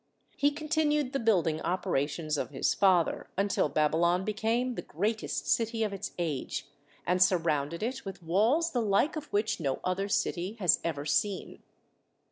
He 0.35 0.49
continued 0.49 1.13
the 1.13 1.19
building 1.19 1.61
operations 1.61 2.35
of 2.35 2.49
his 2.49 2.73
father, 2.73 3.29
until 3.37 3.69
Babylon 3.69 4.25
became 4.25 4.73
the 4.73 4.81
greatest 4.81 5.45
city 5.47 5.83
of 5.83 5.93
its 5.93 6.13
age, 6.17 6.67
and 7.05 7.21
surrounded 7.21 7.83
it 7.83 8.03
with 8.03 8.23
walls 8.23 8.71
the 8.71 8.81
like 8.81 9.15
of 9.15 9.27
which 9.31 9.59
no 9.59 9.79
other 9.83 10.07
city 10.09 10.53
has 10.53 10.79
ever 10.83 11.05
seen. 11.05 11.61